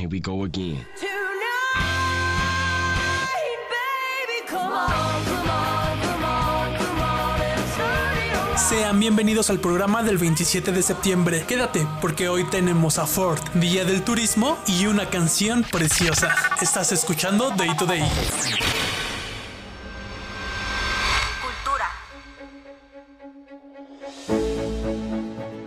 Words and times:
Here 0.00 0.08
we 0.08 0.18
go 0.18 0.44
again. 0.44 0.86
Sean 8.56 8.98
bienvenidos 8.98 9.50
al 9.50 9.60
programa 9.60 10.02
del 10.02 10.16
27 10.16 10.72
de 10.72 10.82
septiembre. 10.82 11.44
Quédate 11.46 11.86
porque 12.00 12.30
hoy 12.30 12.44
tenemos 12.44 12.98
a 12.98 13.04
Ford, 13.04 13.40
Día 13.52 13.84
del 13.84 14.02
Turismo 14.02 14.56
y 14.66 14.86
una 14.86 15.10
canción 15.10 15.64
preciosa. 15.70 16.34
Estás 16.62 16.92
escuchando 16.92 17.50
Day 17.50 17.76
to 17.76 17.84
Day. 17.84 18.02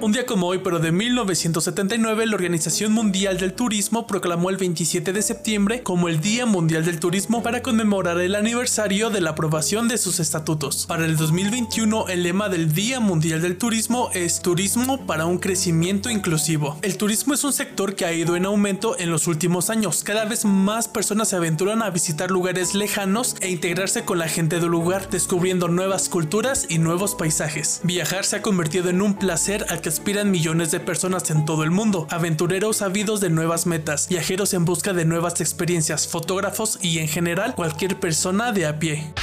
Un 0.04 0.12
día 0.12 0.26
como 0.26 0.48
hoy, 0.48 0.60
pero 0.62 0.80
de 0.80 0.92
1979, 0.92 2.26
la 2.26 2.36
Organización 2.36 2.92
Mundial 2.92 3.38
del 3.38 3.54
Turismo 3.54 4.06
proclamó 4.06 4.50
el 4.50 4.58
27 4.58 5.14
de 5.14 5.22
septiembre 5.22 5.82
como 5.82 6.10
el 6.10 6.20
Día 6.20 6.46
Mundial 6.46 6.84
del 6.84 7.00
Turismo 7.00 7.42
para 7.42 7.64
conmemorar 7.64 8.20
el 8.20 8.36
aniversario 8.36 9.10
de 9.12 9.22
la 9.22 9.30
aprobación 9.30 9.88
de 9.88 9.98
sus 9.98 10.20
estatutos. 10.20 10.88
Para 10.88 11.06
el 11.06 11.16
2021, 11.16 12.10
el 12.10 12.24
lema 12.24 12.50
del 12.50 12.74
Día 12.74 13.00
Mundial 13.00 13.42
del 13.42 13.58
Turismo 13.58 14.10
es 14.14 14.42
Turismo 14.42 15.06
para 15.06 15.26
un 15.26 15.38
crecimiento 15.38 16.10
inclusivo. 16.10 16.78
El 16.82 16.98
turismo 16.98 17.34
es 17.34 17.46
un 17.46 17.54
sector 17.54 17.96
que 17.96 18.04
ha 18.04 18.12
ido 18.12 18.36
en 18.36 18.46
aumento 18.46 19.00
en 19.00 19.10
los 19.10 19.28
últimos 19.28 19.70
años. 19.70 20.04
Cada 20.04 20.26
vez 20.26 20.44
más 20.44 20.90
personas 20.90 21.30
se 21.30 21.38
aventuran 21.38 21.82
a 21.82 21.90
visitar 21.92 22.30
lugares 22.30 22.76
lejanos 22.76 23.38
e 23.40 23.52
integrarse 23.52 24.04
con 24.04 24.20
la 24.20 24.28
gente 24.28 24.60
del 24.60 24.68
lugar, 24.68 25.10
descubriendo 25.10 25.70
nuevas 25.70 26.10
culturas 26.10 26.66
y 26.68 26.80
nuevos 26.80 27.16
paisajes. 27.16 27.80
Viajar 27.86 28.26
se 28.26 28.36
ha 28.36 28.42
convertido 28.42 28.90
en 28.90 29.02
un 29.02 29.14
placer 29.14 29.66
al 29.70 29.80
que 29.80 29.93
aspiran 29.94 30.32
millones 30.32 30.72
de 30.72 30.80
personas 30.80 31.30
en 31.30 31.46
todo 31.46 31.64
el 31.64 31.70
mundo, 31.70 32.08
aventureros 32.10 32.82
ávidos 32.82 33.22
de 33.22 33.30
nuevas 33.30 33.68
metas, 33.68 34.08
viajeros 34.10 34.56
en 34.56 34.66
busca 34.66 34.92
de 34.92 35.06
nuevas 35.06 35.40
experiencias, 35.40 36.08
fotógrafos 36.08 36.80
y 36.82 36.98
en 36.98 37.08
general 37.08 37.54
cualquier 37.54 38.00
persona 38.00 38.52
de 38.52 38.66
a 38.66 38.80
pie. 38.80 39.14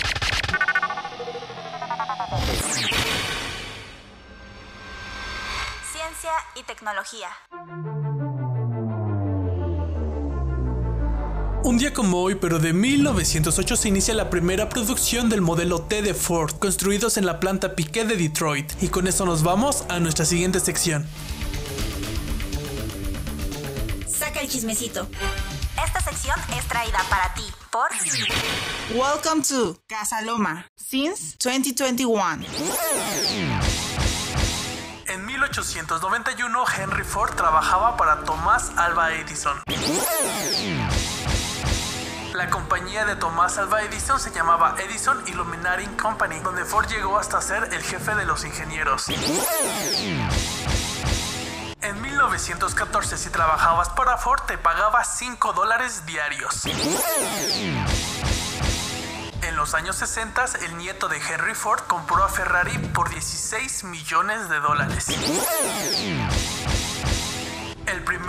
Ciencia 5.93 6.33
y 6.55 6.63
tecnología. 6.63 7.29
Un 11.71 11.79
día 11.79 11.93
como 11.93 12.21
hoy, 12.21 12.35
pero 12.35 12.59
de 12.59 12.73
1908 12.73 13.77
se 13.77 13.87
inicia 13.87 14.13
la 14.13 14.29
primera 14.29 14.69
producción 14.69 15.29
del 15.29 15.41
modelo 15.41 15.83
T 15.83 16.03
de 16.03 16.15
Ford, 16.15 16.59
construidos 16.59 17.17
en 17.17 17.25
la 17.25 17.39
planta 17.39 17.77
Piquet 17.77 18.09
de 18.09 18.17
Detroit. 18.17 18.73
Y 18.83 18.89
con 18.89 19.07
eso 19.07 19.25
nos 19.25 19.45
vamos 19.45 19.85
a 19.89 20.01
nuestra 20.01 20.25
siguiente 20.25 20.59
sección. 20.59 21.07
Saca 24.09 24.41
el 24.41 24.49
chismecito. 24.49 25.07
Esta 25.87 26.01
sección 26.01 26.37
es 26.59 26.67
traída 26.67 26.99
para 27.09 27.33
ti 27.35 27.45
por 27.71 27.89
Welcome 28.93 29.45
to 29.45 29.79
Casa 29.87 30.23
Loma 30.23 30.67
since 30.75 31.37
2021. 31.39 32.47
En 35.07 35.25
1891 35.25 36.65
Henry 36.77 37.05
Ford 37.05 37.37
trabajaba 37.37 37.97
para 37.97 38.25
Thomas 38.25 38.73
Alva 38.77 39.15
Edison. 39.15 39.63
La 42.41 42.49
compañía 42.49 43.05
de 43.05 43.17
Thomas 43.17 43.59
Alva 43.59 43.83
Edison 43.83 44.19
se 44.19 44.31
llamaba 44.31 44.75
Edison 44.79 45.23
Illuminating 45.27 45.95
Company, 45.99 46.39
donde 46.39 46.65
Ford 46.65 46.89
llegó 46.89 47.19
hasta 47.19 47.39
ser 47.43 47.69
el 47.71 47.83
jefe 47.83 48.15
de 48.15 48.25
los 48.25 48.47
ingenieros. 48.47 49.09
En 51.83 52.01
1914, 52.01 53.19
si 53.19 53.29
trabajabas 53.29 53.91
para 53.91 54.17
Ford, 54.17 54.41
te 54.47 54.57
pagaba 54.57 55.05
5 55.05 55.53
dólares 55.53 56.07
diarios. 56.07 56.65
En 59.43 59.57
los 59.57 59.75
años 59.75 59.97
60, 59.97 60.47
el 60.63 60.79
nieto 60.79 61.11
de 61.11 61.19
Henry 61.19 61.55
Ford 61.55 61.83
compró 61.89 62.25
a 62.25 62.31
Ferrari 62.31 62.79
por 62.95 63.11
16 63.11 63.85
millones 63.85 64.49
de 64.49 64.61
dólares. 64.61 65.09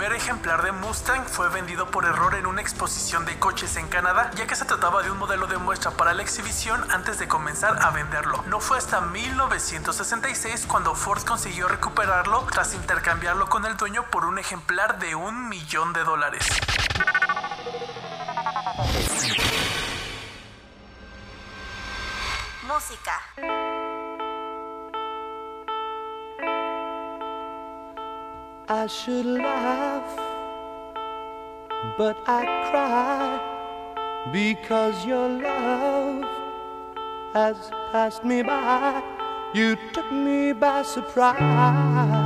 Primer 0.02 0.18
ejemplar 0.18 0.62
de 0.64 0.72
Mustang 0.72 1.24
fue 1.26 1.48
vendido 1.48 1.86
por 1.86 2.04
error 2.04 2.34
en 2.34 2.46
una 2.46 2.60
exposición 2.60 3.24
de 3.24 3.38
coches 3.38 3.76
en 3.76 3.86
Canadá, 3.86 4.32
ya 4.34 4.48
que 4.48 4.56
se 4.56 4.64
trataba 4.64 5.00
de 5.00 5.12
un 5.12 5.18
modelo 5.18 5.46
de 5.46 5.58
muestra 5.58 5.92
para 5.92 6.12
la 6.12 6.22
exhibición 6.22 6.90
antes 6.90 7.20
de 7.20 7.28
comenzar 7.28 7.80
a 7.80 7.92
venderlo. 7.92 8.42
No 8.48 8.58
fue 8.58 8.78
hasta 8.78 9.00
1966 9.00 10.66
cuando 10.66 10.96
Ford 10.96 11.22
consiguió 11.22 11.68
recuperarlo 11.68 12.44
tras 12.50 12.74
intercambiarlo 12.74 13.48
con 13.48 13.64
el 13.64 13.76
dueño 13.76 14.04
por 14.10 14.24
un 14.24 14.40
ejemplar 14.40 14.98
de 14.98 15.14
un 15.14 15.48
millón 15.48 15.92
de 15.92 16.02
dólares. 16.02 16.48
música. 22.66 23.71
I 28.74 28.86
should 28.86 29.26
laugh, 29.26 30.16
but 31.98 32.16
I 32.26 32.40
cry 32.70 34.32
because 34.32 35.04
your 35.04 35.28
love 35.28 36.24
has 37.34 37.70
passed 37.92 38.24
me 38.24 38.42
by. 38.42 39.02
You 39.52 39.76
took 39.92 40.10
me 40.10 40.54
by 40.54 40.84
surprise. 40.84 42.21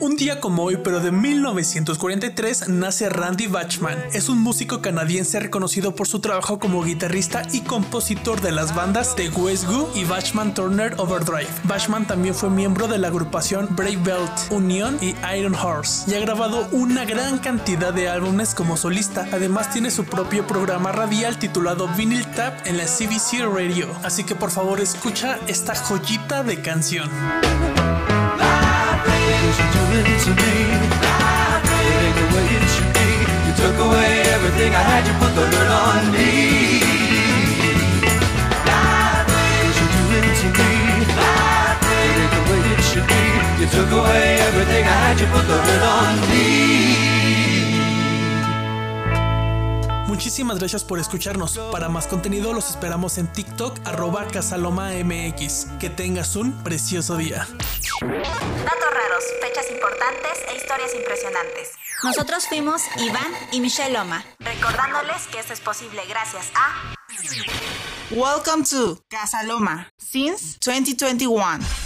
Un 0.00 0.16
día 0.16 0.40
como 0.40 0.64
hoy, 0.64 0.78
pero 0.82 1.00
de 1.00 1.12
1943, 1.12 2.68
nace 2.68 3.08
Randy 3.08 3.46
Bachman. 3.46 3.98
Es 4.12 4.28
un 4.28 4.40
músico 4.40 4.82
canadiense 4.82 5.38
reconocido 5.40 5.94
por 5.94 6.08
su 6.08 6.20
trabajo 6.20 6.58
como 6.58 6.82
guitarrista 6.82 7.42
y 7.52 7.60
compositor 7.60 8.40
de 8.40 8.52
las 8.52 8.74
bandas 8.74 9.14
de 9.16 9.28
West 9.28 9.64
Goo 9.66 9.90
y 9.94 10.04
Bachman 10.04 10.52
Turner 10.52 10.94
Overdrive. 10.98 11.48
Bachman 11.64 12.06
también 12.06 12.34
fue 12.34 12.50
miembro 12.50 12.88
de 12.88 12.98
la 12.98 13.08
agrupación 13.08 13.68
Brave 13.70 13.98
Belt, 13.98 14.32
Union 14.50 14.98
y 15.00 15.14
Iron 15.36 15.54
Horse 15.54 16.10
y 16.10 16.14
ha 16.14 16.20
grabado 16.20 16.68
una 16.72 17.04
gran 17.04 17.38
cantidad 17.38 17.94
de 17.94 18.08
álbumes 18.08 18.54
como 18.54 18.76
solista. 18.76 19.28
Además 19.32 19.72
tiene 19.72 19.90
su 19.90 20.04
propio 20.04 20.46
programa 20.46 20.92
radial 20.92 21.38
titulado 21.38 21.88
Vinyl 21.96 22.26
Tap 22.32 22.66
en 22.66 22.76
la 22.76 22.84
CBC 22.84 23.44
Radio. 23.52 23.88
Así 24.02 24.24
que 24.24 24.34
por 24.34 24.50
favor 24.50 24.80
escucha 24.80 25.38
esta 25.46 25.74
joyita 25.74 26.42
de 26.42 26.60
canción. 26.60 27.10
Took 43.74 43.90
away 43.90 44.38
everything 44.40 44.84
I 44.84 44.96
had, 45.04 45.20
you 45.20 45.26
put 45.26 45.46
the 45.46 45.58
hurt 45.58 45.82
on 45.82 46.14
me. 46.30 46.74
Muchísimas 50.06 50.58
gracias 50.60 50.84
por 50.84 51.00
escucharnos. 51.00 51.58
Para 51.72 51.88
más 51.88 52.06
contenido 52.06 52.52
los 52.52 52.70
esperamos 52.70 53.18
en 53.18 53.26
TikTok 53.26 53.80
arroba 53.84 54.26
casalomamx. 54.28 55.66
Que 55.80 55.90
tengas 55.90 56.36
un 56.36 56.52
precioso 56.62 57.16
día. 57.16 57.48
Datos 58.00 58.90
raros, 58.92 59.24
fechas 59.42 59.70
importantes 59.72 60.38
e 60.48 60.56
historias 60.56 60.94
impresionantes. 60.94 61.72
Nosotros 62.04 62.46
fuimos 62.46 62.82
Iván 62.98 63.32
y 63.50 63.60
Michelle 63.60 63.92
Loma, 63.92 64.24
recordándoles 64.38 65.26
que 65.32 65.40
esto 65.40 65.52
es 65.52 65.60
posible 65.60 66.02
gracias 66.08 66.52
a... 66.54 66.94
Welcome 68.10 68.64
to 68.70 69.00
Casa 69.08 69.42
Loma 69.42 69.88
since 69.98 70.58
2021. 70.60 71.83